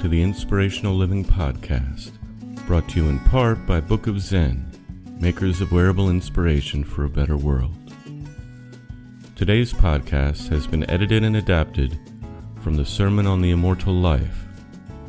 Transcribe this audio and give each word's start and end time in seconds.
To 0.00 0.08
the 0.08 0.22
Inspirational 0.22 0.94
Living 0.94 1.22
Podcast, 1.22 2.12
brought 2.66 2.88
to 2.88 3.02
you 3.02 3.10
in 3.10 3.18
part 3.18 3.66
by 3.66 3.80
Book 3.80 4.06
of 4.06 4.18
Zen, 4.18 4.66
makers 5.20 5.60
of 5.60 5.72
wearable 5.72 6.08
inspiration 6.08 6.82
for 6.82 7.04
a 7.04 7.08
better 7.10 7.36
world. 7.36 7.76
Today's 9.36 9.74
podcast 9.74 10.48
has 10.48 10.66
been 10.66 10.88
edited 10.88 11.22
and 11.22 11.36
adapted 11.36 11.98
from 12.62 12.76
the 12.76 12.86
Sermon 12.86 13.26
on 13.26 13.42
the 13.42 13.50
Immortal 13.50 13.92
Life, 13.92 14.46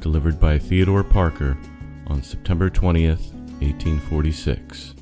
delivered 0.02 0.42
by 0.42 0.60
Theodore 0.60 1.06
Parker 1.06 1.58
on 2.08 2.22
September 2.22 2.70
20th, 2.70 3.32
1846. 3.62 4.96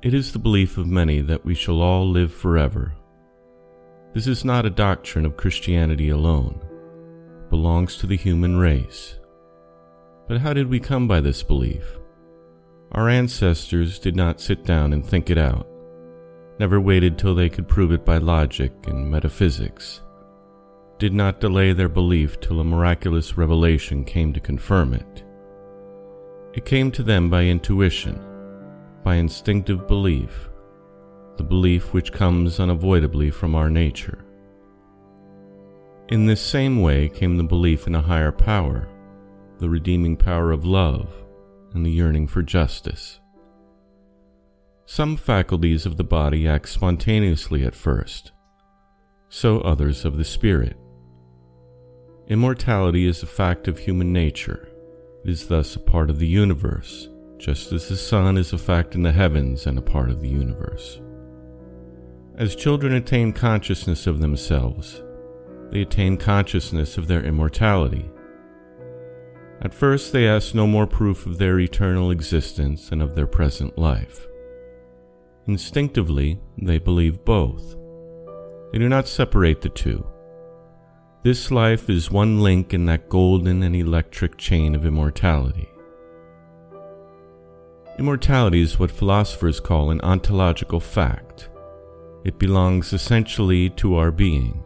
It 0.00 0.14
is 0.14 0.32
the 0.32 0.38
belief 0.38 0.78
of 0.78 0.86
many 0.86 1.20
that 1.20 1.44
we 1.44 1.54
shall 1.54 1.82
all 1.82 2.08
live 2.08 2.32
forever. 2.32 2.94
This 4.18 4.26
is 4.26 4.44
not 4.44 4.66
a 4.66 4.70
doctrine 4.70 5.24
of 5.24 5.36
Christianity 5.36 6.08
alone, 6.08 6.58
it 6.60 7.50
belongs 7.50 7.96
to 7.98 8.06
the 8.08 8.16
human 8.16 8.56
race. 8.56 9.16
But 10.26 10.40
how 10.40 10.52
did 10.52 10.68
we 10.68 10.80
come 10.80 11.06
by 11.06 11.20
this 11.20 11.44
belief? 11.44 11.84
Our 12.90 13.08
ancestors 13.08 14.00
did 14.00 14.16
not 14.16 14.40
sit 14.40 14.64
down 14.64 14.92
and 14.92 15.06
think 15.06 15.30
it 15.30 15.38
out, 15.38 15.68
never 16.58 16.80
waited 16.80 17.16
till 17.16 17.36
they 17.36 17.48
could 17.48 17.68
prove 17.68 17.92
it 17.92 18.04
by 18.04 18.18
logic 18.18 18.72
and 18.88 19.08
metaphysics, 19.08 20.02
did 20.98 21.14
not 21.14 21.38
delay 21.38 21.72
their 21.72 21.88
belief 21.88 22.40
till 22.40 22.58
a 22.58 22.64
miraculous 22.64 23.38
revelation 23.38 24.04
came 24.04 24.32
to 24.32 24.40
confirm 24.40 24.94
it. 24.94 25.22
It 26.54 26.64
came 26.64 26.90
to 26.90 27.04
them 27.04 27.30
by 27.30 27.44
intuition, 27.44 28.20
by 29.04 29.14
instinctive 29.14 29.86
belief, 29.86 30.47
the 31.38 31.44
belief 31.44 31.94
which 31.94 32.12
comes 32.12 32.60
unavoidably 32.60 33.30
from 33.30 33.54
our 33.54 33.70
nature. 33.70 34.24
In 36.08 36.26
this 36.26 36.40
same 36.40 36.82
way 36.82 37.08
came 37.08 37.36
the 37.36 37.44
belief 37.44 37.86
in 37.86 37.94
a 37.94 38.02
higher 38.02 38.32
power, 38.32 38.88
the 39.58 39.68
redeeming 39.68 40.16
power 40.16 40.52
of 40.52 40.64
love, 40.64 41.08
and 41.74 41.84
the 41.84 41.90
yearning 41.90 42.26
for 42.26 42.42
justice. 42.42 43.20
Some 44.86 45.16
faculties 45.16 45.84
of 45.84 45.96
the 45.96 46.04
body 46.04 46.48
act 46.48 46.68
spontaneously 46.68 47.64
at 47.64 47.74
first, 47.74 48.32
so 49.28 49.60
others 49.60 50.04
of 50.04 50.16
the 50.16 50.24
spirit. 50.24 50.76
Immortality 52.28 53.06
is 53.06 53.22
a 53.22 53.26
fact 53.26 53.68
of 53.68 53.78
human 53.78 54.12
nature. 54.12 54.68
It 55.24 55.30
is 55.30 55.46
thus 55.46 55.76
a 55.76 55.80
part 55.80 56.10
of 56.10 56.18
the 56.18 56.26
universe, 56.26 57.08
just 57.38 57.70
as 57.72 57.88
the 57.88 57.96
sun 57.96 58.38
is 58.38 58.52
a 58.52 58.58
fact 58.58 58.94
in 58.94 59.02
the 59.02 59.12
heavens 59.12 59.66
and 59.66 59.78
a 59.78 59.82
part 59.82 60.10
of 60.10 60.20
the 60.20 60.28
universe. 60.28 61.00
As 62.38 62.54
children 62.54 62.92
attain 62.92 63.32
consciousness 63.32 64.06
of 64.06 64.20
themselves, 64.20 65.02
they 65.72 65.82
attain 65.82 66.16
consciousness 66.16 66.96
of 66.96 67.08
their 67.08 67.24
immortality. 67.24 68.08
At 69.60 69.74
first, 69.74 70.12
they 70.12 70.28
ask 70.28 70.54
no 70.54 70.64
more 70.64 70.86
proof 70.86 71.26
of 71.26 71.38
their 71.38 71.58
eternal 71.58 72.12
existence 72.12 72.92
and 72.92 73.02
of 73.02 73.16
their 73.16 73.26
present 73.26 73.76
life. 73.76 74.24
Instinctively, 75.48 76.38
they 76.56 76.78
believe 76.78 77.24
both. 77.24 77.74
They 78.70 78.78
do 78.78 78.88
not 78.88 79.08
separate 79.08 79.60
the 79.60 79.68
two. 79.68 80.06
This 81.24 81.50
life 81.50 81.90
is 81.90 82.08
one 82.08 82.38
link 82.38 82.72
in 82.72 82.84
that 82.84 83.08
golden 83.08 83.64
and 83.64 83.74
electric 83.74 84.36
chain 84.36 84.76
of 84.76 84.86
immortality. 84.86 85.68
Immortality 87.98 88.60
is 88.60 88.78
what 88.78 88.92
philosophers 88.92 89.58
call 89.58 89.90
an 89.90 90.00
ontological 90.02 90.78
fact. 90.78 91.48
It 92.28 92.38
belongs 92.38 92.92
essentially 92.92 93.70
to 93.70 93.96
our 93.96 94.10
being, 94.10 94.62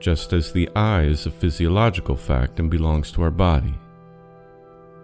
just 0.00 0.32
as 0.32 0.50
the 0.50 0.68
eye 0.74 1.04
is 1.04 1.24
a 1.24 1.30
physiological 1.30 2.16
fact 2.16 2.58
and 2.58 2.68
belongs 2.68 3.12
to 3.12 3.22
our 3.22 3.30
body. 3.30 3.74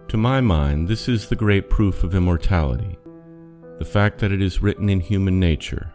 To 0.09 0.17
my 0.17 0.41
mind, 0.41 0.89
this 0.89 1.07
is 1.07 1.29
the 1.29 1.35
great 1.37 1.69
proof 1.69 2.03
of 2.03 2.13
immortality 2.13 2.97
the 3.79 3.85
fact 3.85 4.19
that 4.19 4.33
it 4.33 4.41
is 4.41 4.61
written 4.61 4.89
in 4.89 4.99
human 4.99 5.39
nature, 5.39 5.93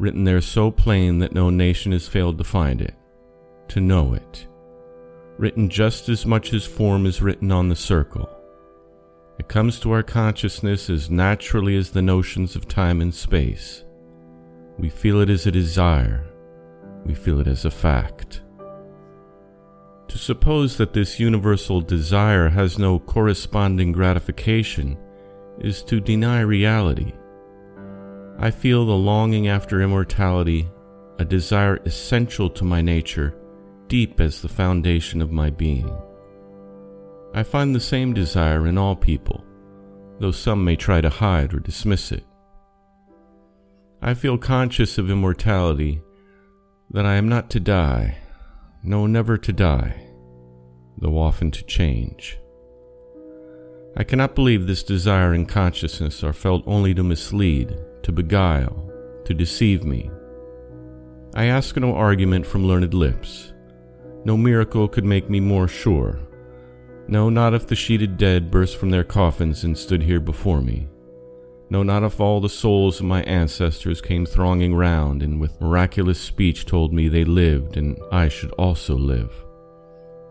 written 0.00 0.24
there 0.24 0.40
so 0.40 0.72
plain 0.72 1.20
that 1.20 1.32
no 1.32 1.50
nation 1.50 1.92
has 1.92 2.08
failed 2.08 2.38
to 2.38 2.44
find 2.44 2.82
it, 2.82 2.96
to 3.68 3.80
know 3.80 4.12
it, 4.12 4.48
written 5.38 5.68
just 5.68 6.08
as 6.08 6.26
much 6.26 6.52
as 6.52 6.66
form 6.66 7.06
is 7.06 7.22
written 7.22 7.52
on 7.52 7.68
the 7.68 7.76
circle. 7.76 8.28
It 9.38 9.46
comes 9.46 9.78
to 9.80 9.92
our 9.92 10.02
consciousness 10.02 10.90
as 10.90 11.10
naturally 11.10 11.76
as 11.76 11.90
the 11.90 12.02
notions 12.02 12.56
of 12.56 12.66
time 12.66 13.00
and 13.00 13.14
space. 13.14 13.83
We 14.78 14.88
feel 14.88 15.20
it 15.20 15.30
as 15.30 15.46
a 15.46 15.52
desire, 15.52 16.26
we 17.04 17.14
feel 17.14 17.40
it 17.40 17.46
as 17.46 17.64
a 17.64 17.70
fact. 17.70 18.42
To 20.08 20.18
suppose 20.18 20.76
that 20.76 20.92
this 20.92 21.18
universal 21.18 21.80
desire 21.80 22.48
has 22.48 22.78
no 22.78 22.98
corresponding 22.98 23.92
gratification 23.92 24.98
is 25.58 25.82
to 25.84 26.00
deny 26.00 26.40
reality. 26.40 27.12
I 28.38 28.50
feel 28.50 28.84
the 28.84 28.92
longing 28.92 29.48
after 29.48 29.80
immortality, 29.80 30.68
a 31.18 31.24
desire 31.24 31.76
essential 31.84 32.50
to 32.50 32.64
my 32.64 32.80
nature, 32.82 33.34
deep 33.88 34.20
as 34.20 34.42
the 34.42 34.48
foundation 34.48 35.22
of 35.22 35.30
my 35.30 35.50
being. 35.50 35.90
I 37.32 37.42
find 37.42 37.74
the 37.74 37.80
same 37.80 38.12
desire 38.12 38.66
in 38.66 38.78
all 38.78 38.96
people, 38.96 39.44
though 40.18 40.32
some 40.32 40.64
may 40.64 40.76
try 40.76 41.00
to 41.00 41.08
hide 41.08 41.54
or 41.54 41.60
dismiss 41.60 42.12
it. 42.12 42.24
I 44.06 44.12
feel 44.12 44.36
conscious 44.36 44.98
of 44.98 45.10
immortality, 45.10 46.02
that 46.90 47.06
I 47.06 47.14
am 47.14 47.26
not 47.26 47.48
to 47.50 47.58
die, 47.58 48.18
no, 48.82 49.06
never 49.06 49.38
to 49.38 49.50
die, 49.50 50.08
though 50.98 51.18
often 51.18 51.50
to 51.52 51.64
change. 51.64 52.38
I 53.96 54.04
cannot 54.04 54.34
believe 54.34 54.66
this 54.66 54.82
desire 54.82 55.32
and 55.32 55.48
consciousness 55.48 56.22
are 56.22 56.34
felt 56.34 56.64
only 56.66 56.92
to 56.92 57.02
mislead, 57.02 57.74
to 58.02 58.12
beguile, 58.12 58.90
to 59.24 59.32
deceive 59.32 59.84
me. 59.84 60.10
I 61.34 61.46
ask 61.46 61.74
no 61.74 61.94
argument 61.96 62.44
from 62.44 62.66
learned 62.66 62.92
lips, 62.92 63.54
No 64.26 64.36
miracle 64.36 64.86
could 64.86 65.06
make 65.06 65.30
me 65.30 65.40
more 65.40 65.66
sure. 65.66 66.20
No, 67.08 67.30
not 67.30 67.54
if 67.54 67.66
the 67.66 67.74
sheeted 67.74 68.18
dead 68.18 68.50
burst 68.50 68.76
from 68.76 68.90
their 68.90 69.02
coffins 69.02 69.64
and 69.64 69.78
stood 69.78 70.02
here 70.02 70.20
before 70.20 70.60
me. 70.60 70.88
No, 71.74 71.82
not 71.82 72.04
if 72.04 72.20
all 72.20 72.40
the 72.40 72.48
souls 72.48 73.00
of 73.00 73.06
my 73.06 73.24
ancestors 73.24 74.00
came 74.00 74.26
thronging 74.26 74.76
round 74.76 75.24
and 75.24 75.40
with 75.40 75.60
miraculous 75.60 76.20
speech 76.20 76.66
told 76.66 76.92
me 76.92 77.08
they 77.08 77.24
lived 77.24 77.76
and 77.76 77.98
I 78.12 78.28
should 78.28 78.52
also 78.52 78.94
live. 78.94 79.32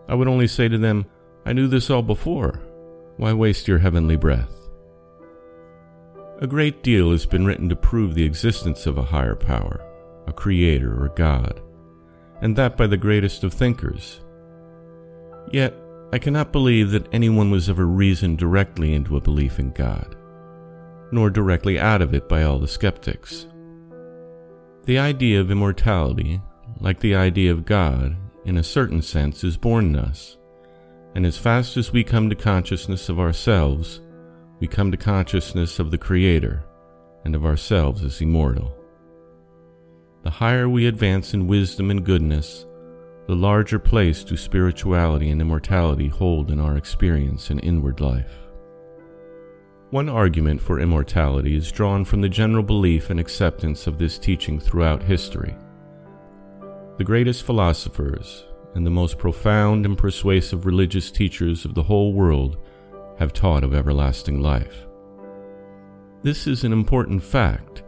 I 0.08 0.14
would 0.14 0.26
only 0.26 0.46
say 0.46 0.68
to 0.68 0.78
them, 0.78 1.04
I 1.44 1.52
knew 1.52 1.68
this 1.68 1.90
all 1.90 2.00
before. 2.00 2.62
Why 3.18 3.34
waste 3.34 3.68
your 3.68 3.76
heavenly 3.76 4.16
breath? 4.16 4.70
A 6.40 6.46
great 6.46 6.82
deal 6.82 7.10
has 7.10 7.26
been 7.26 7.44
written 7.44 7.68
to 7.68 7.76
prove 7.76 8.14
the 8.14 8.24
existence 8.24 8.86
of 8.86 8.96
a 8.96 9.02
higher 9.02 9.36
power, 9.36 9.84
a 10.26 10.32
creator 10.32 10.98
or 10.98 11.08
God, 11.10 11.60
and 12.40 12.56
that 12.56 12.78
by 12.78 12.86
the 12.86 12.96
greatest 12.96 13.44
of 13.44 13.52
thinkers. 13.52 14.22
Yet, 15.52 15.74
I 16.10 16.18
cannot 16.18 16.52
believe 16.52 16.90
that 16.92 17.12
anyone 17.12 17.50
was 17.50 17.68
ever 17.68 17.84
reasoned 17.84 18.38
directly 18.38 18.94
into 18.94 19.18
a 19.18 19.20
belief 19.20 19.58
in 19.58 19.72
God, 19.72 20.16
nor 21.14 21.30
directly 21.30 21.78
out 21.78 22.02
of 22.02 22.12
it 22.12 22.28
by 22.28 22.42
all 22.42 22.58
the 22.58 22.68
skeptics. 22.68 23.46
The 24.84 24.98
idea 24.98 25.40
of 25.40 25.50
immortality, 25.50 26.42
like 26.80 27.00
the 27.00 27.14
idea 27.14 27.52
of 27.52 27.64
God, 27.64 28.16
in 28.44 28.58
a 28.58 28.64
certain 28.64 29.00
sense, 29.00 29.44
is 29.44 29.56
born 29.56 29.86
in 29.86 29.96
us, 29.96 30.36
and 31.14 31.24
as 31.24 31.38
fast 31.38 31.76
as 31.76 31.92
we 31.92 32.02
come 32.02 32.28
to 32.28 32.34
consciousness 32.34 33.08
of 33.08 33.20
ourselves, 33.20 34.00
we 34.58 34.66
come 34.66 34.90
to 34.90 34.96
consciousness 34.96 35.78
of 35.78 35.90
the 35.90 35.98
Creator 35.98 36.64
and 37.24 37.34
of 37.34 37.46
ourselves 37.46 38.04
as 38.04 38.20
immortal. 38.20 38.76
The 40.24 40.30
higher 40.30 40.68
we 40.68 40.86
advance 40.86 41.32
in 41.32 41.46
wisdom 41.46 41.90
and 41.90 42.04
goodness, 42.04 42.66
the 43.26 43.36
larger 43.36 43.78
place 43.78 44.24
do 44.24 44.36
spirituality 44.36 45.30
and 45.30 45.40
immortality 45.40 46.08
hold 46.08 46.50
in 46.50 46.58
our 46.58 46.76
experience 46.76 47.50
and 47.50 47.62
inward 47.62 48.00
life. 48.00 48.43
One 49.94 50.08
argument 50.08 50.60
for 50.60 50.80
immortality 50.80 51.54
is 51.54 51.70
drawn 51.70 52.04
from 52.04 52.20
the 52.20 52.28
general 52.28 52.64
belief 52.64 53.10
and 53.10 53.20
acceptance 53.20 53.86
of 53.86 53.96
this 53.96 54.18
teaching 54.18 54.58
throughout 54.58 55.04
history. 55.04 55.54
The 56.98 57.04
greatest 57.04 57.44
philosophers 57.44 58.44
and 58.74 58.84
the 58.84 58.90
most 58.90 59.18
profound 59.18 59.86
and 59.86 59.96
persuasive 59.96 60.66
religious 60.66 61.12
teachers 61.12 61.64
of 61.64 61.76
the 61.76 61.82
whole 61.84 62.12
world 62.12 62.56
have 63.20 63.32
taught 63.32 63.62
of 63.62 63.72
everlasting 63.72 64.40
life. 64.40 64.84
This 66.22 66.48
is 66.48 66.64
an 66.64 66.72
important 66.72 67.22
fact, 67.22 67.84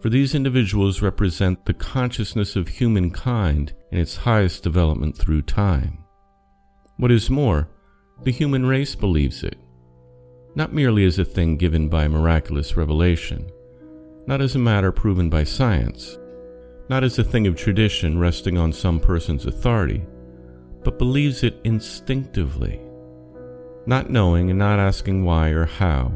for 0.00 0.08
these 0.08 0.34
individuals 0.34 1.02
represent 1.02 1.66
the 1.66 1.74
consciousness 1.74 2.56
of 2.56 2.66
humankind 2.66 3.74
in 3.90 3.98
its 3.98 4.16
highest 4.16 4.62
development 4.62 5.18
through 5.18 5.42
time. 5.42 5.98
What 6.96 7.12
is 7.12 7.28
more, 7.28 7.68
the 8.22 8.32
human 8.32 8.64
race 8.64 8.94
believes 8.94 9.44
it, 9.44 9.58
not 10.54 10.72
merely 10.72 11.04
as 11.04 11.18
a 11.18 11.24
thing 11.24 11.56
given 11.56 11.88
by 11.88 12.06
miraculous 12.08 12.76
revelation, 12.76 13.50
not 14.26 14.40
as 14.40 14.54
a 14.54 14.58
matter 14.58 14.92
proven 14.92 15.28
by 15.28 15.44
science, 15.44 16.18
not 16.88 17.04
as 17.04 17.18
a 17.18 17.24
thing 17.24 17.46
of 17.46 17.56
tradition 17.56 18.18
resting 18.18 18.58
on 18.58 18.72
some 18.72 19.00
person's 19.00 19.46
authority, 19.46 20.04
but 20.84 20.98
believes 20.98 21.42
it 21.42 21.58
instinctively 21.64 22.80
not 23.86 24.10
knowing 24.10 24.50
and 24.50 24.58
not 24.58 24.78
asking 24.78 25.24
why 25.24 25.48
or 25.48 25.64
how, 25.64 26.12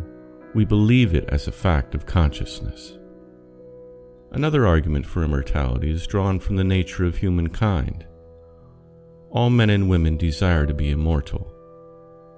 we 0.54 0.64
believe 0.64 1.14
it 1.14 1.28
as 1.28 1.48
a 1.48 1.52
fact 1.52 1.94
of 1.94 2.06
consciousness. 2.06 2.98
Another 4.30 4.66
argument 4.66 5.06
for 5.06 5.24
immortality 5.24 5.90
is 5.90 6.06
drawn 6.06 6.38
from 6.38 6.56
the 6.56 6.64
nature 6.64 7.04
of 7.04 7.16
humankind. 7.16 8.06
All 9.30 9.50
men 9.50 9.70
and 9.70 9.88
women 9.88 10.16
desire 10.16 10.66
to 10.66 10.74
be 10.74 10.90
immortal. 10.90 11.52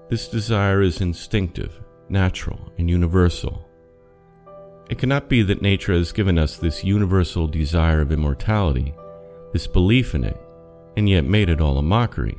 This 0.09 0.29
desire 0.29 0.81
is 0.81 1.01
instinctive, 1.01 1.81
natural, 2.11 2.73
and 2.79 2.89
universal. 2.89 3.69
It 4.89 4.99
cannot 4.99 5.29
be 5.29 5.43
that 5.43 5.63
nature 5.63 5.93
has 5.93 6.13
given 6.13 6.39
us 6.39 6.57
this 6.57 6.85
universal 6.85 7.47
desire 7.47 8.01
of 8.01 8.13
immortality, 8.13 8.95
this 9.53 9.67
belief 9.67 10.15
in 10.15 10.25
it, 10.25 10.41
and 10.97 11.09
yet 11.09 11.25
made 11.25 11.49
it 11.49 11.61
all 11.61 11.79
a 11.79 11.83
mockery. 11.83 12.39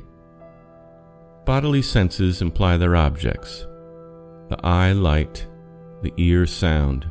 Bodily 1.44 1.82
senses 1.82 2.42
imply 2.42 2.76
their 2.76 2.96
objects 2.96 3.66
the 4.48 4.58
eye, 4.64 4.90
light, 4.92 5.46
the 6.02 6.12
ear, 6.16 6.44
sound, 6.44 7.08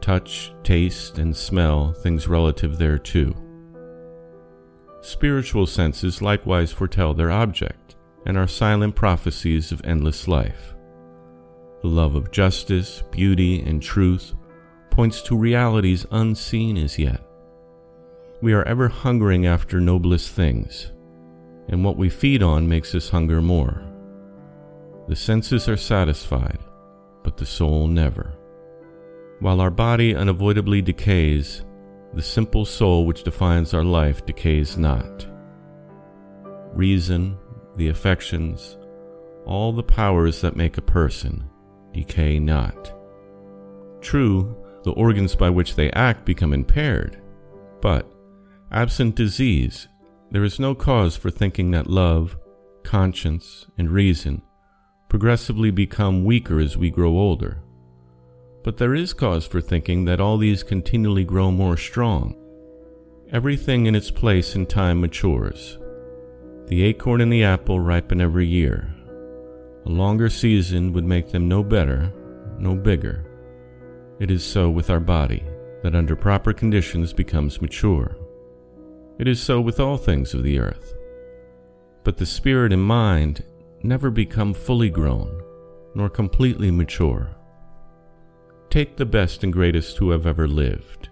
touch, 0.00 0.52
taste, 0.64 1.18
and 1.18 1.36
smell, 1.36 1.92
things 1.92 2.26
relative 2.26 2.78
thereto. 2.78 3.32
Spiritual 5.02 5.66
senses 5.66 6.20
likewise 6.20 6.72
foretell 6.72 7.14
their 7.14 7.30
object 7.30 7.96
and 8.26 8.36
are 8.36 8.46
silent 8.46 8.94
prophecies 8.94 9.72
of 9.72 9.80
endless 9.84 10.28
life. 10.28 10.71
The 11.82 11.88
love 11.88 12.14
of 12.14 12.30
justice, 12.30 13.02
beauty, 13.10 13.60
and 13.60 13.82
truth 13.82 14.34
points 14.90 15.20
to 15.22 15.36
realities 15.36 16.06
unseen 16.10 16.76
as 16.76 16.98
yet. 16.98 17.20
We 18.40 18.52
are 18.52 18.64
ever 18.64 18.88
hungering 18.88 19.46
after 19.46 19.80
noblest 19.80 20.30
things 20.30 20.92
and 21.68 21.84
what 21.84 21.96
we 21.96 22.08
feed 22.08 22.42
on 22.42 22.68
makes 22.68 22.94
us 22.94 23.08
hunger 23.08 23.40
more. 23.40 23.82
The 25.08 25.16
senses 25.16 25.68
are 25.68 25.76
satisfied, 25.76 26.58
but 27.22 27.36
the 27.36 27.46
soul 27.46 27.88
never. 27.88 28.34
While 29.40 29.60
our 29.60 29.70
body 29.70 30.14
unavoidably 30.14 30.82
decays, 30.82 31.64
the 32.14 32.22
simple 32.22 32.64
soul 32.64 33.06
which 33.06 33.24
defines 33.24 33.74
our 33.74 33.84
life 33.84 34.24
decays 34.26 34.76
not. 34.76 35.26
Reason, 36.74 37.38
the 37.76 37.88
affections, 37.88 38.76
all 39.46 39.72
the 39.72 39.82
powers 39.82 40.40
that 40.42 40.56
make 40.56 40.78
a 40.78 40.82
person 40.82 41.48
decay 41.92 42.38
not. 42.38 42.92
True, 44.00 44.56
the 44.84 44.92
organs 44.92 45.36
by 45.36 45.50
which 45.50 45.76
they 45.76 45.90
act 45.92 46.24
become 46.24 46.52
impaired, 46.52 47.20
but, 47.80 48.10
absent 48.70 49.14
disease, 49.14 49.88
there 50.30 50.44
is 50.44 50.58
no 50.58 50.74
cause 50.74 51.16
for 51.16 51.30
thinking 51.30 51.70
that 51.72 51.88
love, 51.88 52.36
conscience, 52.82 53.66
and 53.78 53.90
reason 53.90 54.42
progressively 55.12 55.70
become 55.70 56.24
weaker 56.24 56.58
as 56.58 56.78
we 56.78 56.88
grow 56.88 57.10
older. 57.10 57.58
But 58.64 58.78
there 58.78 58.94
is 58.94 59.12
cause 59.12 59.46
for 59.46 59.60
thinking 59.60 60.06
that 60.06 60.22
all 60.22 60.38
these 60.38 60.62
continually 60.62 61.22
grow 61.22 61.50
more 61.50 61.76
strong. 61.76 62.34
Everything 63.30 63.84
in 63.84 63.94
its 63.94 64.10
place 64.10 64.54
in 64.54 64.64
time 64.64 65.02
matures. 65.02 65.78
The 66.68 66.82
acorn 66.84 67.20
and 67.20 67.30
the 67.30 67.44
apple 67.44 67.78
ripen 67.78 68.22
every 68.22 68.46
year. 68.46 68.94
A 69.84 69.88
longer 69.88 70.28
season 70.28 70.92
would 70.92 71.04
make 71.04 71.30
them 71.30 71.48
no 71.48 71.62
better, 71.64 72.12
no 72.58 72.74
bigger. 72.74 73.24
It 74.20 74.30
is 74.30 74.44
so 74.44 74.70
with 74.70 74.90
our 74.90 75.00
body, 75.00 75.42
that 75.82 75.96
under 75.96 76.14
proper 76.14 76.52
conditions 76.52 77.12
becomes 77.12 77.60
mature. 77.60 78.16
It 79.18 79.26
is 79.26 79.40
so 79.40 79.60
with 79.60 79.80
all 79.80 79.96
things 79.96 80.34
of 80.34 80.44
the 80.44 80.58
earth. 80.58 80.94
But 82.04 82.16
the 82.16 82.26
spirit 82.26 82.72
and 82.72 82.82
mind 82.82 83.44
never 83.82 84.10
become 84.10 84.54
fully 84.54 84.90
grown, 84.90 85.42
nor 85.94 86.08
completely 86.08 86.70
mature. 86.70 87.30
Take 88.70 88.96
the 88.96 89.04
best 89.04 89.42
and 89.42 89.52
greatest 89.52 89.98
who 89.98 90.10
have 90.10 90.26
ever 90.26 90.46
lived. 90.46 91.08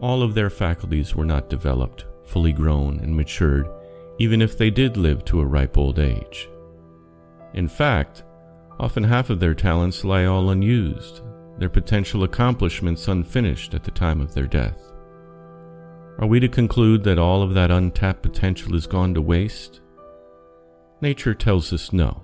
All 0.00 0.22
of 0.22 0.34
their 0.34 0.50
faculties 0.50 1.14
were 1.14 1.24
not 1.24 1.48
developed, 1.48 2.04
fully 2.24 2.52
grown, 2.52 3.00
and 3.00 3.16
matured, 3.16 3.68
even 4.18 4.42
if 4.42 4.58
they 4.58 4.70
did 4.70 4.96
live 4.96 5.24
to 5.24 5.40
a 5.40 5.46
ripe 5.46 5.78
old 5.78 5.98
age. 5.98 6.48
In 7.54 7.68
fact, 7.68 8.24
often 8.80 9.04
half 9.04 9.30
of 9.30 9.40
their 9.40 9.54
talents 9.54 10.04
lie 10.04 10.24
all 10.24 10.50
unused, 10.50 11.22
their 11.58 11.68
potential 11.68 12.24
accomplishments 12.24 13.06
unfinished 13.06 13.74
at 13.74 13.84
the 13.84 13.92
time 13.92 14.20
of 14.20 14.34
their 14.34 14.46
death. 14.46 14.92
Are 16.18 16.26
we 16.26 16.40
to 16.40 16.48
conclude 16.48 17.04
that 17.04 17.18
all 17.18 17.42
of 17.42 17.54
that 17.54 17.70
untapped 17.70 18.22
potential 18.22 18.74
is 18.74 18.86
gone 18.86 19.14
to 19.14 19.22
waste? 19.22 19.80
Nature 21.00 21.34
tells 21.34 21.72
us 21.72 21.92
no, 21.92 22.22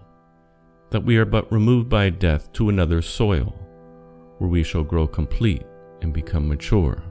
that 0.91 1.05
we 1.05 1.17
are 1.17 1.25
but 1.25 1.51
removed 1.53 1.89
by 1.89 2.11
death 2.11 2.53
to 2.55 2.69
another 2.69 3.01
soil, 3.01 3.55
where 4.39 4.51
we 4.51 4.63
shall 4.63 4.85
grow 4.85 5.07
complete 5.07 5.65
and 6.03 6.13
become 6.13 6.49
mature. 6.49 7.03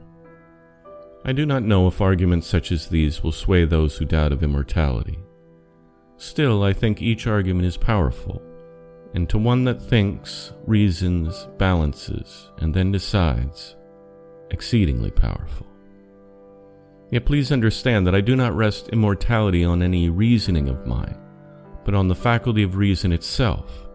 I 1.24 1.32
do 1.32 1.46
not 1.46 1.62
know 1.62 1.86
if 1.86 2.00
arguments 2.00 2.46
such 2.46 2.72
as 2.72 2.88
these 2.88 3.22
will 3.22 3.32
sway 3.32 3.64
those 3.64 3.96
who 3.96 4.04
doubt 4.04 4.32
of 4.32 4.42
immortality. 4.42 5.18
Still, 6.20 6.62
I 6.62 6.74
think 6.74 7.00
each 7.00 7.26
argument 7.26 7.64
is 7.64 7.78
powerful, 7.78 8.42
and 9.14 9.26
to 9.30 9.38
one 9.38 9.64
that 9.64 9.80
thinks, 9.80 10.52
reasons, 10.66 11.48
balances, 11.56 12.50
and 12.58 12.74
then 12.74 12.92
decides, 12.92 13.74
exceedingly 14.50 15.10
powerful. 15.10 15.66
Yet 17.10 17.24
please 17.24 17.50
understand 17.50 18.06
that 18.06 18.14
I 18.14 18.20
do 18.20 18.36
not 18.36 18.54
rest 18.54 18.90
immortality 18.90 19.64
on 19.64 19.82
any 19.82 20.10
reasoning 20.10 20.68
of 20.68 20.86
mine, 20.86 21.18
but 21.86 21.94
on 21.94 22.08
the 22.08 22.14
faculty 22.14 22.62
of 22.64 22.76
reason 22.76 23.12
itself. 23.12 23.88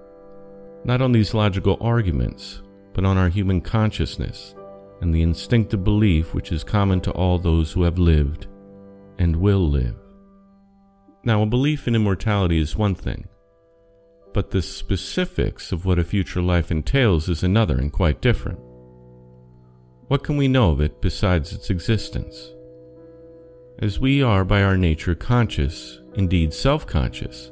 Not 0.84 1.04
on 1.04 1.12
these 1.12 1.36
logical 1.36 1.78
arguments, 1.80 2.64
but 2.96 3.06
on 3.06 3.20
our 3.20 3.30
human 3.30 3.62
consciousness 3.62 4.56
and 5.00 5.14
the 5.14 5.22
instinctive 5.22 5.84
belief 5.84 6.34
which 6.34 6.52
is 6.52 6.64
common 6.64 7.02
to 7.02 7.12
all 7.12 7.38
those 7.38 7.72
who 7.72 7.84
have 7.84 8.00
lived 8.00 8.48
and 9.20 9.36
will 9.36 9.70
live. 9.70 10.05
Now, 11.26 11.42
a 11.42 11.48
belief 11.48 11.88
in 11.88 11.96
immortality 11.96 12.60
is 12.60 12.78
one 12.78 12.94
thing, 12.94 13.28
but 14.32 14.52
the 14.52 14.62
specifics 14.62 15.72
of 15.72 15.84
what 15.84 15.98
a 15.98 16.04
future 16.04 16.42
life 16.42 16.70
entails 16.70 17.28
is 17.28 17.42
another 17.42 17.80
and 17.80 17.92
quite 17.92 18.22
different. 18.22 18.60
What 20.08 20.24
can 20.24 20.38
we 20.38 20.48
know 20.48 20.70
of 20.70 20.82
it 20.82 21.02
besides 21.02 21.52
its 21.52 21.72
existence? 21.72 22.52
As 23.80 24.00
we 24.00 24.22
are 24.22 24.46
by 24.46 24.62
our 24.62 24.78
nature 24.78 25.16
conscious, 25.16 26.00
indeed 26.14 26.54
self 26.54 26.86
conscious, 26.86 27.52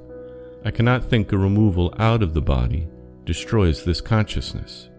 I 0.63 0.69
cannot 0.69 1.03
think 1.03 1.31
a 1.31 1.37
removal 1.37 1.95
out 1.97 2.21
of 2.21 2.35
the 2.35 2.43
body 2.43 2.87
destroys 3.25 3.83
this 3.83 4.01
consciousness. 4.01 4.89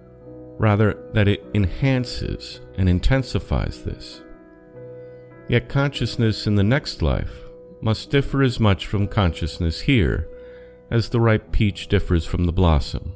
Rather, 0.59 0.99
that 1.13 1.29
it 1.29 1.45
enhances 1.55 2.61
and 2.77 2.89
intensifies 2.89 3.85
this. 3.85 4.21
Yet 5.49 5.69
consciousness 5.69 6.49
in 6.49 6.57
the 6.57 6.65
next 6.65 7.03
life 7.03 7.44
must 7.85 8.11
differ 8.11 8.43
as 8.43 8.59
much 8.59 8.87
from 8.87 9.07
consciousness 9.07 9.83
here 9.83 10.27
as 10.91 11.11
the 11.11 11.21
ripe 11.21 11.53
peach 11.53 11.87
differs 11.87 12.25
from 12.25 12.45
the 12.45 12.53
blossom, 12.53 13.13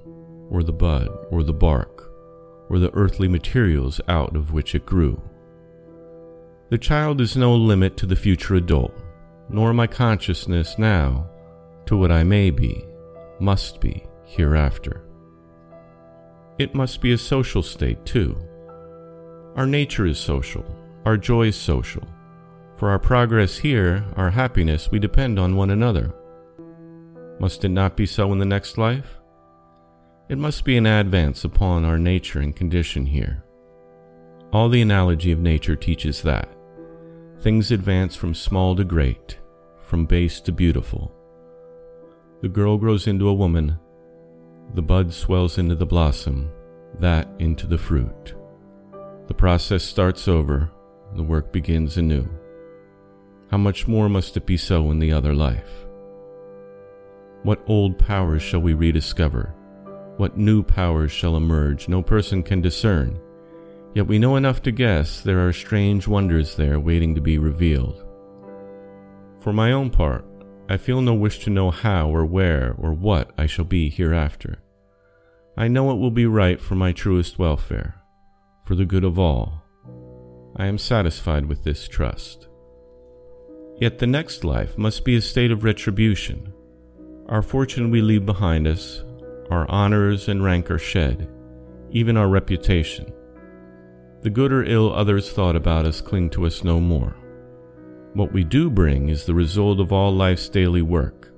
or 0.51 0.63
the 0.63 0.73
bud, 0.73 1.09
or 1.31 1.43
the 1.43 1.53
bark, 1.53 2.13
or 2.69 2.79
the 2.79 2.93
earthly 2.93 3.29
materials 3.29 3.99
out 4.09 4.37
of 4.37 4.53
which 4.53 4.75
it 4.75 4.85
grew. 4.85 5.21
The 6.69 6.77
child 6.77 7.23
is 7.23 7.35
no 7.35 7.55
limit 7.55 7.97
to 7.97 8.07
the 8.07 8.15
future 8.15 8.57
adult, 8.57 8.95
nor 9.49 9.73
my 9.73 9.87
consciousness 9.87 10.79
now 10.79 11.31
to 11.87 11.97
what 11.97 12.13
I 12.13 12.23
may 12.23 12.51
be, 12.51 12.85
must 13.41 13.81
be 13.81 14.05
hereafter. 14.25 15.03
It 16.59 16.75
must 16.75 17.01
be 17.01 17.13
a 17.13 17.19
social 17.19 17.63
state, 17.63 18.05
too. 18.05 18.37
Our 19.57 19.67
nature 19.67 20.05
is 20.05 20.19
social, 20.19 20.67
our 21.07 21.17
joy 21.17 21.47
is 21.47 21.57
social, 21.57 22.07
for 22.79 22.91
our 22.91 22.99
progress 22.99 23.59
here, 23.59 24.05
our 24.17 24.31
happiness, 24.31 24.89
we 24.91 25.01
depend 25.01 25.37
on 25.37 25.57
one 25.57 25.71
another. 25.71 26.15
Must 27.41 27.65
it 27.65 27.71
not 27.71 27.97
be 27.97 28.07
so 28.07 28.31
in 28.33 28.39
the 28.39 28.45
next 28.45 28.79
life? 28.79 29.19
It 30.29 30.39
must 30.39 30.65
be 30.65 30.77
an 30.77 30.87
advance 30.87 31.43
upon 31.45 31.85
our 31.85 31.99
nature 31.99 32.39
and 32.39 32.55
condition 32.55 33.05
here. 33.05 33.43
All 34.53 34.69
the 34.69 34.81
analogy 34.81 35.33
of 35.33 35.41
nature 35.41 35.75
teaches 35.75 36.23
that. 36.23 36.55
Things 37.41 37.73
advance 37.73 38.15
from 38.15 38.33
small 38.33 38.77
to 38.77 38.85
great, 38.85 39.39
from 39.83 40.07
base 40.07 40.41
to 40.43 40.53
beautiful. 40.53 41.13
The 42.43 42.49
girl 42.49 42.79
grows 42.79 43.09
into 43.09 43.29
a 43.29 43.35
woman, 43.35 43.77
the 44.75 44.83
bud 44.83 45.13
swells 45.13 45.59
into 45.59 45.75
the 45.75 45.87
blossom, 45.87 46.49
that 47.01 47.29
into 47.41 47.67
the 47.67 47.79
fruit. 47.79 48.35
The 49.27 49.35
process 49.35 49.83
starts 49.83 50.29
over, 50.29 50.71
the 51.17 51.25
work 51.25 51.53
begins 51.53 51.97
anew 51.97 52.29
how 53.51 53.57
much 53.57 53.89
more 53.89 54.09
must 54.09 54.37
it 54.37 54.47
be 54.47 54.57
so 54.57 54.91
in 54.91 54.99
the 54.99 55.13
other 55.13 55.35
life? 55.35 55.87
What 57.43 57.63
old 57.67 57.99
powers 57.99 58.43
shall 58.43 58.61
we 58.61 58.75
rediscover? 58.75 59.55
What 60.17 60.37
new 60.37 60.63
powers 60.63 61.13
shall 61.13 61.37
emerge 61.37 61.89
no 61.89 62.03
person 62.03 62.43
can 62.43 62.61
discern, 62.61 63.19
yet 63.95 64.07
we 64.07 64.19
know 64.19 64.37
enough 64.37 64.61
to 64.63 64.73
guess 64.73 65.21
there 65.21 65.47
are 65.47 65.53
strange 65.53 66.07
wonders 66.07 66.57
there 66.57 66.79
waiting 66.81 67.15
to 67.15 67.21
be 67.21 67.39
revealed. 67.39 68.05
For 69.41 69.53
my 69.53 69.73
own 69.73 69.91
part, 69.91 70.25
I 70.69 70.77
feel 70.77 71.01
no 71.01 71.15
wish 71.15 71.39
to 71.45 71.51
know 71.51 71.71
how 71.71 72.11
or 72.11 72.27
where 72.27 72.75
or 72.77 72.93
what 72.93 73.31
I 73.39 73.47
shall 73.47 73.65
be 73.65 73.89
hereafter. 73.89 74.59
I 75.57 75.69
know 75.69 75.91
it 75.91 75.99
will 75.99 76.11
be 76.11 76.27
right 76.27 76.61
for 76.61 76.75
my 76.75 76.93
truest 76.93 77.39
welfare, 77.39 78.03
for 78.65 78.75
the 78.75 78.85
good 78.85 79.05
of 79.05 79.19
all. 79.19 79.63
I 80.57 80.67
am 80.67 80.77
satisfied 80.77 81.47
with 81.47 81.65
this 81.65 81.89
trust. 81.89 82.49
Yet 83.81 83.99
the 83.99 84.07
next 84.07 84.45
life 84.45 84.77
must 84.77 85.05
be 85.05 85.15
a 85.17 85.21
state 85.21 85.53
of 85.53 85.63
retribution. 85.63 86.53
Our 87.29 87.43
fortune 87.43 87.91
we 87.91 88.01
leave 88.01 88.27
behind 88.27 88.67
us, 88.67 89.05
our 89.51 89.71
honors 89.71 90.29
and 90.29 90.43
rank 90.43 90.71
are 90.71 90.79
shed, 90.79 91.29
even 91.91 92.17
our 92.17 92.29
reputation. 92.29 93.13
The 94.23 94.31
good 94.31 94.53
or 94.53 94.65
ill 94.65 94.93
others 94.93 95.31
thought 95.31 95.55
about 95.55 95.87
us 95.87 96.01
cling 96.01 96.31
to 96.31 96.45
us 96.45 96.65
no 96.65 96.81
more. 96.81 97.17
What 98.15 98.33
we 98.33 98.43
do 98.43 98.69
bring 98.69 99.11
is 99.11 99.25
the 99.27 99.35
result 99.35 99.79
of 99.79 99.93
all 99.93 100.13
life's 100.13 100.49
daily 100.49 100.83
work. 100.83 101.31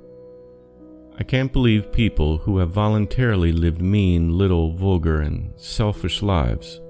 I 1.18 1.23
can't 1.23 1.52
believe 1.52 1.92
people 1.92 2.38
who 2.38 2.56
have 2.56 2.70
voluntarily 2.70 3.52
lived 3.52 3.82
mean, 3.82 4.38
little, 4.38 4.73
vulgar, 4.73 5.20
and 5.20 5.52
selfish 5.56 6.23
lives 6.23 6.80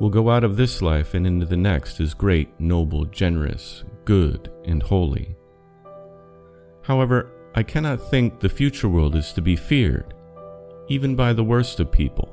will 0.00 0.08
go 0.08 0.30
out 0.30 0.44
of 0.44 0.56
this 0.56 0.80
life 0.80 1.12
and 1.12 1.26
into 1.26 1.44
the 1.44 1.56
next 1.56 2.00
as 2.00 2.14
great, 2.14 2.48
noble, 2.58 3.04
generous, 3.04 3.84
good, 4.06 4.50
and 4.64 4.82
holy. 4.82 5.36
However, 6.82 7.30
I 7.54 7.62
cannot 7.62 8.10
think 8.10 8.40
the 8.40 8.48
future 8.48 8.88
world 8.88 9.14
is 9.14 9.32
to 9.32 9.42
be 9.42 9.56
feared, 9.56 10.14
even 10.88 11.14
by 11.14 11.34
the 11.34 11.44
worst 11.44 11.80
of 11.80 11.92
people. 11.92 12.32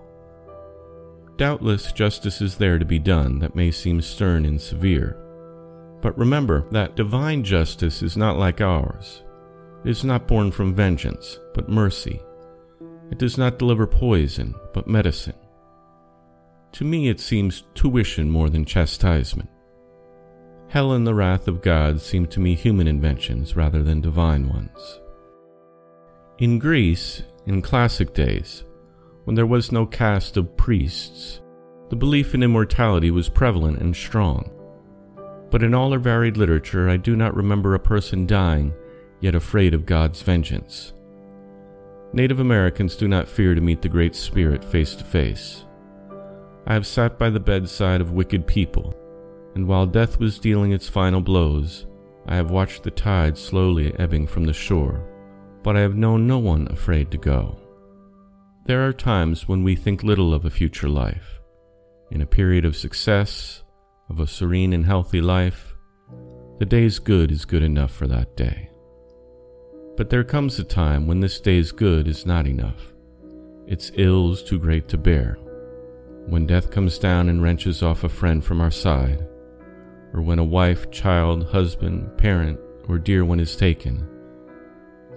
Doubtless 1.38 1.92
justice 1.92 2.39
is 2.42 2.56
there 2.56 2.77
to 2.77 2.86
be 2.86 3.00
done 3.00 3.39
that 3.39 3.56
may 3.56 3.72
seem 3.72 4.01
stern 4.01 4.46
and 4.46 4.62
severe. 4.62 5.18
But 6.01 6.18
remember 6.18 6.68
that 6.72 6.96
divine 6.96 7.44
justice 7.44 8.03
is 8.03 8.15
not 8.15 8.38
like 8.38 8.62
ours. 8.62 9.24
It 9.84 9.89
is 9.89 10.03
not 10.03 10.27
born 10.27 10.51
from 10.51 10.75
vengeance, 10.75 11.39
but 11.53 11.68
mercy. 11.68 12.22
It 13.12 13.18
does 13.18 13.38
not 13.38 13.58
deliver 13.60 13.88
poison, 13.88 14.53
but 14.74 14.88
medicine. 14.88 15.36
To 16.74 16.86
me, 16.86 17.10
it 17.10 17.20
seems 17.20 17.63
tuition 17.74 18.30
more 18.30 18.50
than 18.50 18.65
chastisement. 18.65 19.50
Hell 20.74 20.94
and 20.94 21.06
the 21.06 21.13
wrath 21.13 21.48
of 21.48 21.62
God 21.62 22.01
seem 22.01 22.25
to 22.25 22.39
me 22.39 22.56
human 22.56 22.88
inventions 22.88 23.56
rather 23.56 23.84
than 23.84 24.01
divine 24.01 24.50
ones. 24.50 25.01
In 26.39 26.58
Greece, 26.58 27.22
in 27.46 27.62
classic 27.62 28.15
days, 28.15 28.63
when 29.25 29.36
there 29.36 29.46
was 29.46 29.72
no 29.72 29.86
caste 29.86 30.36
of 30.36 30.58
priests, 30.58 31.42
the 31.89 31.96
belief 31.96 32.34
in 32.34 32.42
immortality 32.42 33.12
was 33.12 33.30
prevalent 33.30 33.82
and 33.82 33.96
strong. 33.96 34.50
But 35.51 35.62
in 35.62 35.75
all 35.75 35.94
our 35.94 36.00
varied 36.00 36.38
literature, 36.38 36.89
I 36.89 36.98
do 36.98 37.15
not 37.15 37.36
remember 37.36 37.75
a 37.75 37.80
person 37.80 38.25
dying 38.25 38.74
yet 39.22 39.36
afraid 39.36 39.75
of 39.75 39.86
God's 39.86 40.24
vengeance. 40.24 40.94
Native 42.13 42.39
Americans 42.39 42.96
do 42.96 43.08
not 43.08 43.27
fear 43.27 43.53
to 43.53 43.62
meet 43.62 43.84
the 43.84 43.89
Great 43.89 44.15
Spirit 44.15 44.65
face 44.65 44.96
to 44.96 45.03
face. 45.03 45.65
I 46.65 46.74
have 46.74 46.88
sat 46.88 47.20
by 47.20 47.30
the 47.30 47.39
bedside 47.39 48.01
of 48.01 48.13
wicked 48.13 48.48
people 48.48 48.96
and 49.55 49.67
while 49.67 49.86
death 49.86 50.19
was 50.19 50.39
dealing 50.39 50.72
its 50.72 50.88
final 50.88 51.22
blows, 51.22 51.86
I 52.27 52.36
have 52.36 52.51
watched 52.51 52.83
the 52.83 52.91
tide 52.91 53.38
slowly 53.38 53.93
ebbing 54.00 54.27
from 54.27 54.45
the 54.45 54.53
shore, 54.53 55.05
but 55.62 55.75
I 55.75 55.81
have 55.81 55.95
known 55.95 56.25
no 56.25 56.39
one 56.39 56.67
afraid 56.72 57.12
to 57.12 57.17
go. 57.17 57.60
There 58.65 58.88
are 58.88 58.93
times 58.93 59.48
when 59.48 59.63
we 59.63 59.75
think 59.75 60.03
little 60.03 60.33
of 60.33 60.45
a 60.45 60.50
future 60.50 60.89
life. 60.89 61.39
In 62.12 62.22
a 62.22 62.25
period 62.25 62.63
of 62.63 62.77
success, 62.77 63.63
of 64.10 64.19
a 64.19 64.27
serene 64.27 64.74
and 64.74 64.86
healthy 64.86 65.22
life, 65.22 65.75
the 66.60 66.65
day's 66.65 67.00
good 67.00 67.31
is 67.31 67.45
good 67.45 67.63
enough 67.63 67.91
for 67.91 68.07
that 68.07 68.38
day. 68.38 68.69
But 69.98 70.10
there 70.10 70.24
comes 70.24 70.57
a 70.60 70.63
time 70.63 71.07
when 71.07 71.19
this 71.19 71.39
day's 71.39 71.72
good 71.72 72.07
is 72.07 72.25
not 72.25 72.48
enough. 72.48 72.93
Its 73.67 73.91
ills 73.95 74.41
too 74.41 74.60
great 74.60 74.88
to 74.89 74.98
bear. 74.98 75.38
When 76.27 76.48
death 76.48 76.72
comes 76.72 76.98
down 76.98 77.29
and 77.29 77.43
wrenches 77.43 77.83
off 77.83 78.03
a 78.03 78.10
friend 78.10 78.43
from 78.43 78.62
our 78.62 78.72
side, 78.72 79.27
or 80.13 80.22
when 80.22 80.39
a 80.39 80.43
wife, 80.43 80.91
child, 80.91 81.48
husband, 81.48 82.17
parent, 82.17 82.60
or 82.88 82.98
dear 82.98 83.25
one 83.25 83.39
is 83.39 83.55
taken, 83.55 84.08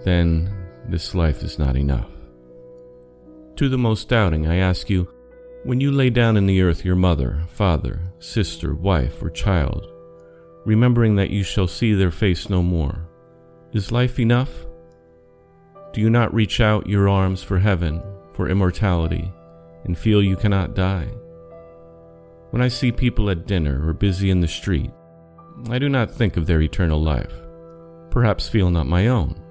then 0.03 0.51
this 0.89 1.13
life 1.13 1.43
is 1.43 1.59
not 1.59 1.75
enough. 1.75 2.09
To 3.57 3.69
the 3.69 3.77
most 3.77 4.09
doubting, 4.09 4.47
I 4.47 4.57
ask 4.57 4.89
you, 4.89 5.07
when 5.63 5.81
you 5.81 5.91
lay 5.91 6.09
down 6.09 6.37
in 6.37 6.45
the 6.45 6.61
earth 6.61 6.85
your 6.85 6.95
mother, 6.95 7.43
father, 7.49 7.99
sister, 8.19 8.73
wife, 8.73 9.21
or 9.21 9.29
child, 9.29 9.85
remembering 10.65 11.15
that 11.15 11.29
you 11.29 11.43
shall 11.43 11.67
see 11.67 11.93
their 11.93 12.11
face 12.11 12.49
no 12.49 12.63
more, 12.63 13.07
is 13.73 13.91
life 13.91 14.19
enough? 14.19 14.51
Do 15.93 16.01
you 16.01 16.09
not 16.09 16.33
reach 16.33 16.61
out 16.61 16.87
your 16.87 17.09
arms 17.09 17.43
for 17.43 17.59
heaven, 17.59 18.01
for 18.33 18.49
immortality, 18.49 19.31
and 19.83 19.97
feel 19.97 20.23
you 20.23 20.35
cannot 20.35 20.75
die? 20.75 21.09
When 22.51 22.61
I 22.61 22.69
see 22.69 22.91
people 22.91 23.29
at 23.29 23.45
dinner 23.45 23.87
or 23.87 23.93
busy 23.93 24.29
in 24.29 24.39
the 24.39 24.47
street, 24.47 24.91
I 25.69 25.79
do 25.79 25.89
not 25.89 26.11
think 26.11 26.37
of 26.37 26.45
their 26.45 26.61
eternal 26.61 27.01
life, 27.01 27.33
perhaps 28.09 28.47
feel 28.47 28.69
not 28.69 28.87
my 28.87 29.07
own. 29.07 29.41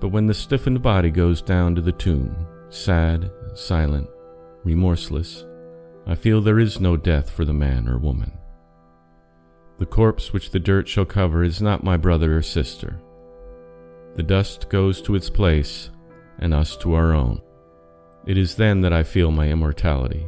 But 0.00 0.08
when 0.08 0.26
the 0.26 0.34
stiffened 0.34 0.82
body 0.82 1.10
goes 1.10 1.42
down 1.42 1.74
to 1.74 1.80
the 1.80 1.92
tomb, 1.92 2.46
sad, 2.70 3.30
silent, 3.54 4.08
remorseless, 4.64 5.44
I 6.06 6.14
feel 6.14 6.40
there 6.40 6.58
is 6.58 6.80
no 6.80 6.96
death 6.96 7.30
for 7.30 7.44
the 7.44 7.52
man 7.52 7.88
or 7.88 7.98
woman. 7.98 8.32
The 9.78 9.86
corpse 9.86 10.32
which 10.32 10.50
the 10.50 10.60
dirt 10.60 10.88
shall 10.88 11.04
cover 11.04 11.42
is 11.42 11.60
not 11.60 11.82
my 11.84 11.96
brother 11.96 12.36
or 12.36 12.42
sister. 12.42 13.00
The 14.14 14.22
dust 14.22 14.68
goes 14.68 15.02
to 15.02 15.14
its 15.14 15.28
place, 15.28 15.90
and 16.38 16.54
us 16.54 16.76
to 16.78 16.94
our 16.94 17.12
own. 17.12 17.40
It 18.26 18.38
is 18.38 18.54
then 18.54 18.80
that 18.82 18.92
I 18.92 19.02
feel 19.02 19.30
my 19.30 19.48
immortality. 19.48 20.26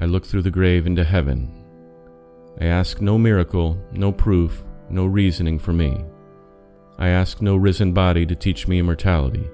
I 0.00 0.06
look 0.06 0.24
through 0.24 0.42
the 0.42 0.50
grave 0.50 0.86
into 0.86 1.04
heaven. 1.04 1.52
I 2.58 2.64
ask 2.64 3.02
no 3.02 3.18
miracle, 3.18 3.78
no 3.92 4.10
proof, 4.10 4.64
no 4.88 5.04
reasoning 5.04 5.58
for 5.58 5.74
me. 5.74 6.04
I 6.98 7.08
ask 7.08 7.42
no 7.42 7.56
risen 7.56 7.92
body 7.92 8.24
to 8.26 8.34
teach 8.34 8.66
me 8.66 8.78
immortality. 8.78 9.48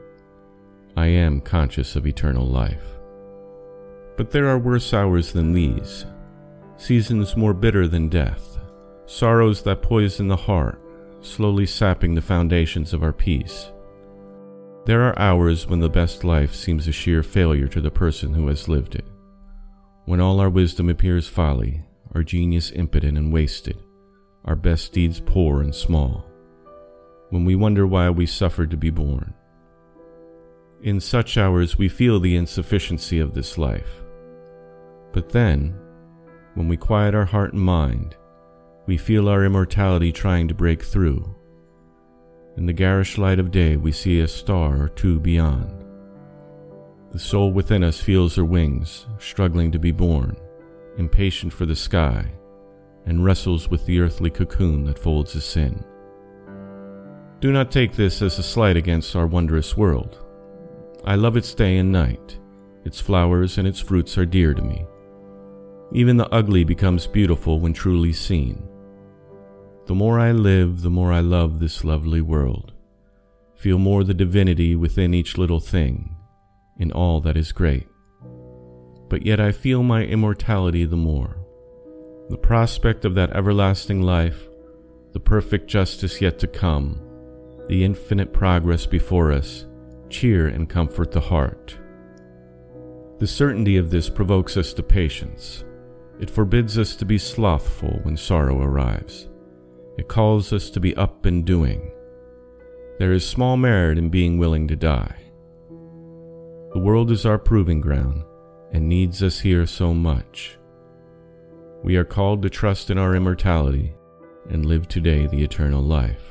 I 0.97 1.07
am 1.07 1.41
conscious 1.41 1.97
of 1.97 2.07
eternal 2.07 2.47
life. 2.47 2.85
But 4.17 4.31
there 4.31 4.49
are 4.49 4.59
worse 4.59 4.95
hours 4.95 5.33
than 5.33 5.53
these, 5.53 6.07
seasons 6.77 7.37
more 7.37 7.53
bitter 7.53 7.89
than 7.89 8.09
death, 8.09 8.59
sorrows 9.05 9.63
that 9.63 9.83
poison 9.83 10.29
the 10.29 10.37
heart, 10.37 10.81
slowly 11.23 11.67
sapping 11.67 12.15
the 12.15 12.23
foundations 12.23 12.93
of 12.93 13.03
our 13.03 13.13
peace. 13.13 13.73
There 14.85 15.03
are 15.03 15.19
hours 15.19 15.67
when 15.67 15.81
the 15.81 15.89
best 15.89 16.23
life 16.23 16.55
seems 16.55 16.87
a 16.87 16.93
sheer 16.93 17.25
failure 17.25 17.67
to 17.69 17.81
the 17.81 17.91
person 17.91 18.33
who 18.33 18.47
has 18.47 18.69
lived 18.69 18.95
it, 18.95 19.05
when 20.07 20.21
all 20.21 20.41
our 20.41 20.49
wisdom 20.49 20.89
appears 20.89 21.29
folly, 21.29 21.83
our 22.15 22.23
genius 22.23 22.71
impotent 22.71 23.19
and 23.19 23.33
wasted, 23.33 23.77
our 24.45 24.57
best 24.57 24.93
deeds 24.93 25.21
poor 25.21 25.61
and 25.61 25.75
small, 25.75 26.25
when 27.31 27.45
we 27.45 27.57
wonder 27.57 27.87
why 27.87 28.09
we 28.09 28.25
suffered 28.25 28.71
to 28.71 28.77
be 28.77 28.89
born. 28.89 29.35
In 30.83 31.01
such 31.01 31.37
hours, 31.37 31.77
we 31.77 31.89
feel 31.89 32.21
the 32.21 32.37
insufficiency 32.37 33.19
of 33.19 33.35
this 33.35 33.59
life. 33.59 34.05
But 35.13 35.31
then, 35.31 35.77
when 36.55 36.69
we 36.69 36.77
quiet 36.77 37.15
our 37.15 37.25
heart 37.25 37.53
and 37.53 37.63
mind, 37.63 38.17
we 38.87 38.97
feel 38.97 39.29
our 39.29 39.45
immortality 39.45 40.13
trying 40.13 40.47
to 40.47 40.55
break 40.55 40.85
through. 40.85 41.35
In 42.57 42.67
the 42.67 42.73
garish 42.73 43.19
light 43.19 43.41
of 43.41 43.51
day, 43.51 43.77
we 43.77 43.91
see 43.91 44.21
a 44.21 44.29
star 44.29 44.81
or 44.81 44.89
two 44.89 45.19
beyond. 45.19 45.76
The 47.17 47.23
soul 47.23 47.51
within 47.51 47.83
us 47.83 47.99
feels 47.99 48.37
her 48.37 48.45
wings, 48.45 49.07
struggling 49.19 49.73
to 49.73 49.79
be 49.79 49.91
born, 49.91 50.37
impatient 50.99 51.51
for 51.51 51.65
the 51.65 51.75
sky, 51.75 52.31
and 53.07 53.25
wrestles 53.25 53.71
with 53.71 53.87
the 53.87 54.01
earthly 54.01 54.29
cocoon 54.29 54.85
that 54.85 54.99
folds 54.99 55.35
us 55.35 55.57
in. 55.57 55.83
Do 57.41 57.53
not 57.53 57.71
take 57.71 57.95
this 57.95 58.21
as 58.21 58.39
a 58.39 58.43
slight 58.43 58.77
against 58.77 59.17
our 59.17 59.27
wondrous 59.27 59.79
world. 59.79 60.19
I 61.07 61.15
love 61.15 61.39
its 61.39 61.55
day 61.55 61.79
and 61.79 61.91
night. 61.91 62.39
Its 62.85 63.01
flowers 63.01 63.57
and 63.57 63.67
its 63.67 63.81
fruits 63.81 64.19
are 64.19 64.27
dear 64.27 64.53
to 64.53 64.61
me. 64.61 64.85
Even 65.93 66.19
the 66.19 66.29
ugly 66.29 66.65
becomes 66.65 67.07
beautiful 67.07 67.61
when 67.61 67.73
truly 67.73 68.13
seen. 68.13 68.63
The 69.87 69.95
more 69.95 70.21
I 70.21 70.33
live, 70.33 70.83
the 70.83 70.91
more 70.91 71.15
I 71.15 71.21
love 71.21 71.61
this 71.61 71.83
lovely 71.83 72.21
world. 72.21 72.75
Feel 73.55 73.79
more 73.79 74.05
the 74.05 74.13
divinity 74.13 74.77
within 74.77 75.15
each 75.15 75.39
little 75.39 75.61
thing, 75.61 76.16
in 76.79 76.93
all 76.93 77.21
that 77.23 77.37
is 77.37 77.53
great. 77.53 77.89
But 79.09 79.25
yet 79.25 79.41
I 79.41 79.53
feel 79.53 79.83
my 79.83 80.03
immortality 80.03 80.85
the 80.85 80.97
more. 80.97 81.37
The 82.29 82.37
prospect 82.37 83.05
of 83.05 83.15
that 83.15 83.31
everlasting 83.37 84.03
life, 84.03 84.49
the 85.13 85.21
perfect 85.21 85.69
justice 85.69 86.21
yet 86.21 86.39
to 86.41 86.47
come, 86.47 87.01
the 87.69 87.85
infinite 87.85 88.33
progress 88.33 88.85
before 88.85 89.33
us, 89.33 89.67
cheer 90.11 90.49
and 90.49 90.69
comfort 90.69 91.13
the 91.13 91.21
heart. 91.21 91.79
The 93.19 93.27
certainty 93.27 93.77
of 93.77 93.91
this 93.91 94.11
provokes 94.11 94.57
us 94.57 94.73
to 94.75 94.83
patience. 94.83 95.65
It 96.21 96.31
forbids 96.31 96.79
us 96.79 96.97
to 96.97 97.05
be 97.05 97.19
slothful 97.19 98.01
when 98.03 98.17
sorrow 98.17 98.61
arrives. 98.61 99.29
It 99.97 100.09
calls 100.09 100.53
us 100.53 100.69
to 100.71 100.81
be 100.81 100.95
up 100.97 101.25
and 101.25 101.45
doing. 101.45 101.93
There 102.99 103.13
is 103.13 103.27
small 103.27 103.57
merit 103.57 103.99
in 103.99 104.11
being 104.11 104.39
willing 104.39 104.69
to 104.69 104.77
die. 104.77 105.26
The 106.77 106.83
world 106.83 107.11
is 107.11 107.25
our 107.25 107.39
proving 107.39 107.81
ground 107.81 108.23
and 108.71 108.87
needs 108.87 109.23
us 109.23 109.41
here 109.41 109.65
so 109.65 109.95
much. 109.95 110.59
We 111.83 111.97
are 111.97 112.05
called 112.05 112.43
to 112.43 112.51
trust 112.51 112.91
in 112.91 112.99
our 112.99 113.17
immortality 113.17 113.95
and 114.51 114.67
live 114.67 114.87
today 114.87 115.27
the 115.27 115.43
eternal 115.43 115.83
life. 115.83 116.31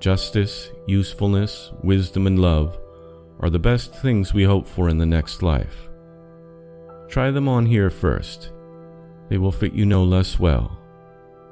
Justice, 0.00 0.70
usefulness, 0.86 1.72
wisdom, 1.82 2.26
and 2.26 2.40
love 2.40 2.78
are 3.40 3.48
the 3.48 3.58
best 3.58 3.94
things 3.94 4.34
we 4.34 4.44
hope 4.44 4.66
for 4.66 4.90
in 4.90 4.98
the 4.98 5.06
next 5.06 5.42
life. 5.42 5.88
Try 7.08 7.30
them 7.30 7.48
on 7.48 7.64
here 7.64 7.88
first. 7.88 8.50
They 9.30 9.38
will 9.38 9.50
fit 9.50 9.72
you 9.72 9.86
no 9.86 10.04
less 10.04 10.38
well, 10.38 10.78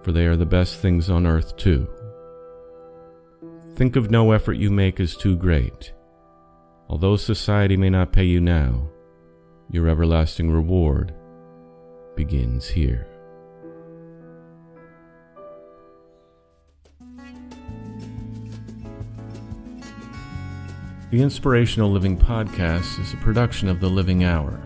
for 0.02 0.12
they 0.12 0.26
are 0.26 0.36
the 0.36 0.44
best 0.44 0.80
things 0.80 1.08
on 1.08 1.26
earth 1.26 1.56
too. 1.56 1.88
Think 3.74 3.96
of 3.96 4.10
no 4.10 4.32
effort 4.32 4.58
you 4.58 4.70
make 4.70 5.00
as 5.00 5.16
too 5.16 5.34
great. 5.34 5.94
Although 6.90 7.16
society 7.16 7.76
may 7.76 7.88
not 7.88 8.12
pay 8.12 8.24
you 8.24 8.40
now, 8.40 8.88
your 9.70 9.86
everlasting 9.86 10.50
reward 10.50 11.14
begins 12.16 12.66
here. 12.66 13.06
The 21.12 21.22
Inspirational 21.22 21.92
Living 21.92 22.18
Podcast 22.18 23.00
is 23.00 23.12
a 23.12 23.18
production 23.18 23.68
of 23.68 23.78
The 23.78 23.88
Living 23.88 24.24
Hour. 24.24 24.60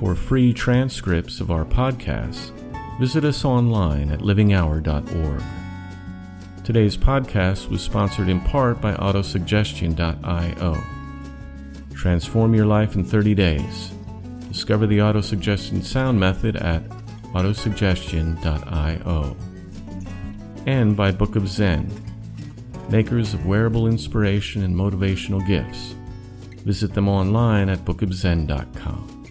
For 0.00 0.16
free 0.16 0.52
transcripts 0.52 1.40
of 1.40 1.52
our 1.52 1.64
podcasts, 1.64 2.50
visit 2.98 3.24
us 3.24 3.44
online 3.44 4.10
at 4.10 4.18
livinghour.org. 4.18 5.42
Today's 6.64 6.96
podcast 6.96 7.68
was 7.68 7.82
sponsored 7.82 8.28
in 8.28 8.40
part 8.40 8.80
by 8.80 8.94
autosuggestion.io. 8.94 10.95
Transform 12.06 12.54
your 12.54 12.66
life 12.66 12.94
in 12.94 13.02
30 13.02 13.34
days. 13.34 13.90
Discover 14.48 14.86
the 14.86 14.98
autosuggestion 14.98 15.82
sound 15.82 16.20
method 16.20 16.54
at 16.54 16.88
autosuggestion.io. 17.34 19.36
And 20.66 20.96
by 20.96 21.10
Book 21.10 21.34
of 21.34 21.48
Zen 21.48 21.90
makers 22.88 23.34
of 23.34 23.44
wearable 23.44 23.88
inspiration 23.88 24.62
and 24.62 24.72
motivational 24.72 25.44
gifts. 25.48 25.96
Visit 26.64 26.94
them 26.94 27.08
online 27.08 27.68
at 27.68 27.84
bookofzen.com. 27.84 29.26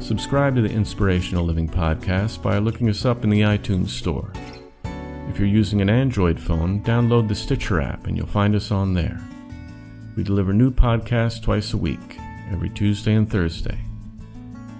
Subscribe 0.00 0.54
to 0.54 0.62
the 0.62 0.70
Inspirational 0.70 1.44
Living 1.44 1.68
Podcast 1.68 2.40
by 2.42 2.58
looking 2.58 2.88
us 2.88 3.04
up 3.04 3.24
in 3.24 3.30
the 3.30 3.40
iTunes 3.40 3.88
Store. 3.88 4.32
If 5.28 5.40
you're 5.40 5.48
using 5.48 5.80
an 5.80 5.90
Android 5.90 6.38
phone, 6.38 6.80
download 6.84 7.26
the 7.26 7.34
Stitcher 7.34 7.80
app 7.80 8.06
and 8.06 8.16
you'll 8.16 8.28
find 8.28 8.54
us 8.54 8.70
on 8.70 8.94
there. 8.94 9.20
We 10.20 10.24
deliver 10.24 10.52
new 10.52 10.70
podcasts 10.70 11.40
twice 11.40 11.72
a 11.72 11.78
week, 11.78 12.18
every 12.50 12.68
Tuesday 12.68 13.14
and 13.14 13.26
Thursday. 13.26 13.78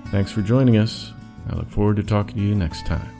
Thanks 0.08 0.30
for 0.30 0.42
joining 0.42 0.76
us. 0.76 1.14
I 1.48 1.56
look 1.56 1.70
forward 1.70 1.96
to 1.96 2.02
talking 2.02 2.36
to 2.36 2.42
you 2.42 2.54
next 2.54 2.84
time. 2.84 3.19